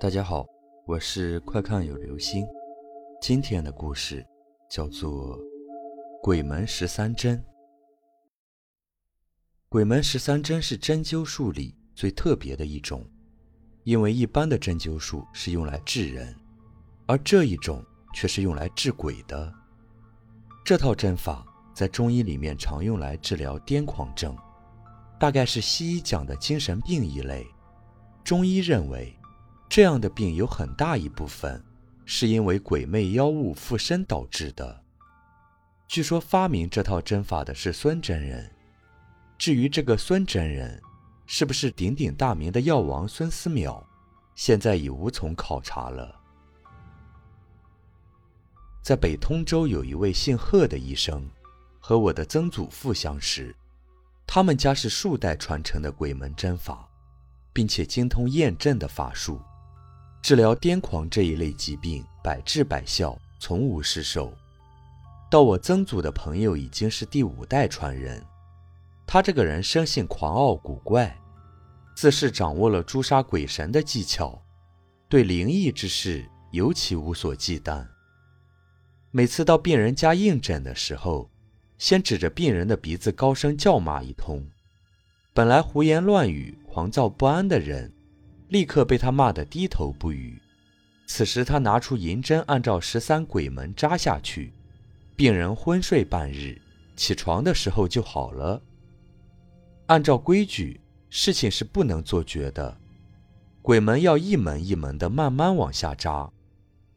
[0.00, 0.46] 大家好，
[0.86, 2.46] 我是快看有流星。
[3.20, 4.26] 今天的故事
[4.66, 5.38] 叫做
[6.22, 7.36] 《鬼门十三针》。
[9.68, 13.04] 鬼门十三针是针灸术里最特别的一种，
[13.84, 16.34] 因为一般的针灸术是用来治人，
[17.04, 19.52] 而这一种却是用来治鬼的。
[20.64, 21.44] 这套针法
[21.74, 24.34] 在中医里面常用来治疗癫狂症，
[25.18, 27.46] 大概是西医讲的精神病一类。
[28.24, 29.14] 中医认为。
[29.70, 31.64] 这样的病有很大一部分
[32.04, 34.82] 是因为鬼魅妖物附身导致的。
[35.86, 38.50] 据说发明这套针法的是孙真人。
[39.38, 40.82] 至于这个孙真人
[41.24, 43.80] 是不是鼎鼎大名的药王孙思邈，
[44.34, 46.20] 现在已无从考察了。
[48.82, 51.24] 在北通州有一位姓贺的医生，
[51.78, 53.54] 和我的曾祖父相识，
[54.26, 56.88] 他们家是数代传承的鬼门针法，
[57.52, 59.40] 并且精通验证的法术。
[60.22, 64.32] 治疗癫狂这一类疾病，百治百效，从无失手。
[65.30, 68.22] 到我曾祖的朋友已经是第五代传人。
[69.06, 71.16] 他这个人生性狂傲古怪，
[71.96, 74.40] 自是掌握了诛杀鬼神的技巧，
[75.08, 77.84] 对灵异之事尤其无所忌惮。
[79.10, 81.30] 每次到病人家应诊的时候，
[81.78, 84.46] 先指着病人的鼻子高声叫骂一通。
[85.32, 87.90] 本来胡言乱语、狂躁不安的人。
[88.50, 90.40] 立刻被他骂得低头不语。
[91.06, 94.52] 此时，他拿出银针，按照十三鬼门扎下去，
[95.16, 96.60] 病人昏睡半日，
[96.94, 98.62] 起床的时候就好了。
[99.86, 102.76] 按照规矩，事情是不能做绝的，
[103.62, 106.30] 鬼门要一门一门的慢慢往下扎。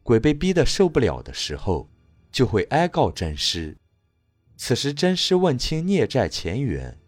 [0.04, 1.90] 鬼被逼得受不了的时候，
[2.31, 3.76] 就会哀告真师。
[4.58, 7.00] 此时，真师问清孽债前缘，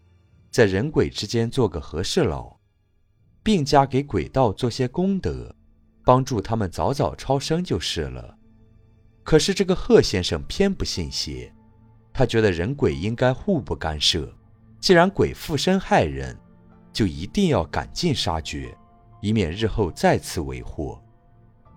[0.49, 2.54] 在人鬼之间做个和事佬。
[3.45, 5.55] 并加给鬼道做些功德，
[6.03, 8.35] 帮助他们早早超生就是了。
[9.23, 11.53] 可是这个贺先生偏不信邪，
[12.11, 14.33] 他觉得人鬼应该互不干涉。
[14.79, 16.35] 既然鬼附身害人，
[16.91, 18.75] 就一定要赶尽杀绝，
[19.21, 20.99] 以免日后再次为祸。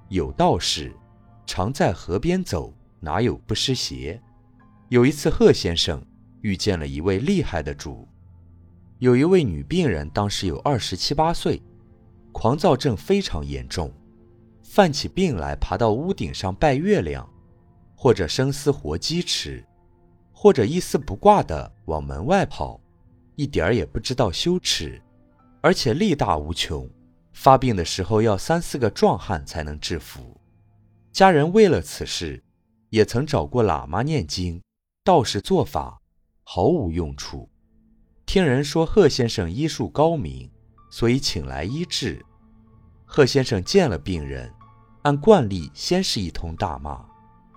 [0.09, 0.91] 有道是：
[1.45, 4.19] 常在河边走，哪有不湿鞋？
[4.89, 6.03] 有一次，贺先生
[6.41, 8.09] 遇见了一位厉害的主。
[8.98, 11.62] 有一位女病人，当时有二十七八岁，
[12.32, 13.92] 狂躁症非常严重，
[14.64, 17.28] 犯起病来爬到屋顶上拜月亮，
[17.94, 19.64] 或者生撕活鸡吃，
[20.32, 22.81] 或者一丝不挂的往门外跑，
[23.36, 25.00] 一点儿也不知道羞耻，
[25.60, 26.91] 而且力大无穷，
[27.32, 30.36] 发病的时候要三四个壮汉才能制服。
[31.12, 32.42] 家人为了此事，
[32.91, 34.60] 也曾找过喇嘛念经、
[35.04, 36.00] 道士做法，
[36.42, 37.48] 毫无用处。
[38.28, 40.50] 听人说贺先生医术高明，
[40.91, 42.22] 所以请来医治。
[43.06, 44.53] 贺先生见了病人，
[45.00, 47.03] 按惯例先是一通大骂，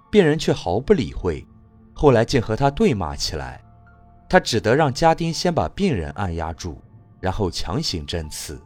[0.10, 1.46] 病人却毫不理会，
[1.94, 3.62] 后来竟和他对骂起来。
[4.30, 6.78] 他只得让家丁先把病人按压住，
[7.20, 8.58] 然后强行针刺。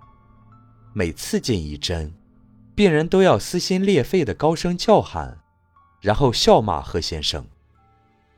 [0.94, 2.14] 每刺进一针，
[2.76, 5.40] 病人都要撕心裂肺的高声叫喊，
[6.02, 7.44] 然后笑骂贺先生。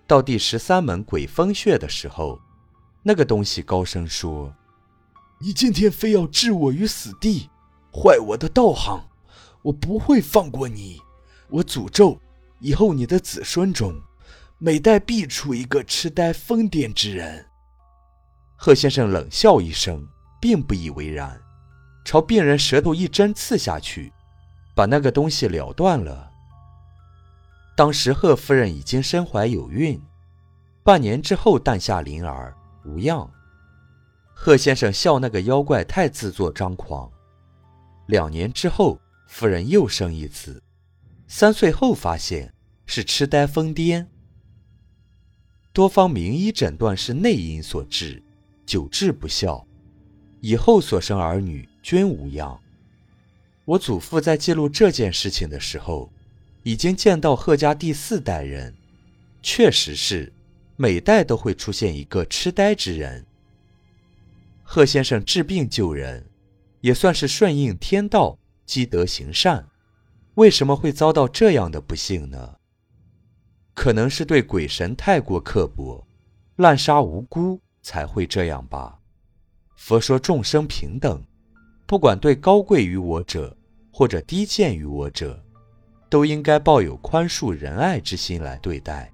[0.07, 2.39] 到第十三门鬼风穴的时候。
[3.03, 4.53] 那个东西高声说
[5.39, 7.49] ：“你今天非要置我于死地，
[7.93, 9.07] 坏我的道行，
[9.61, 11.01] 我不会放过你。
[11.49, 12.19] 我诅咒
[12.59, 14.01] 以后你的子孙中，
[14.57, 17.45] 每代必出一个痴呆疯癫之人。”
[18.59, 20.05] 贺先生冷笑一声，
[20.41, 21.39] 并不以为然，
[22.03, 24.11] 朝病人舌头一针刺下去，
[24.75, 26.31] 把那个东西了断了。
[27.77, 30.01] 当时贺夫人已经身怀有孕，
[30.83, 32.56] 半年之后诞下麟儿。
[32.87, 33.29] 无恙。
[34.33, 37.11] 贺先生笑那个妖怪太自作张狂。
[38.05, 40.63] 两年之后，夫人又生一子，
[41.27, 42.53] 三岁后发现
[42.85, 44.05] 是痴呆疯癫。
[45.73, 48.23] 多方名医诊断是内因所致，
[48.65, 49.67] 久治不效，
[50.39, 52.59] 以后所生儿女均无恙。
[53.65, 56.09] 我祖父在记录这件事情的时候，
[56.63, 58.73] 已经见到贺家第四代人，
[59.41, 60.31] 确实是。
[60.77, 63.25] 每代都会出现一个痴呆之人。
[64.63, 66.29] 贺先生治病救人，
[66.81, 69.67] 也算是顺应天道，积德行善。
[70.35, 72.55] 为什么会遭到这样的不幸呢？
[73.73, 76.05] 可能是对鬼神太过刻薄，
[76.57, 78.99] 滥杀无辜，才会这样吧。
[79.75, 81.23] 佛说众生平等，
[81.87, 83.55] 不管对高贵于我者，
[83.91, 85.43] 或者低贱于我者，
[86.07, 89.11] 都应该抱有宽恕仁爱之心来对待。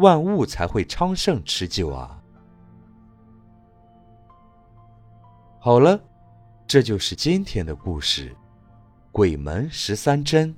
[0.00, 2.18] 万物才会昌盛持久啊！
[5.58, 6.00] 好了，
[6.66, 8.34] 这就是今天的故事。
[9.12, 10.54] 鬼门十三针。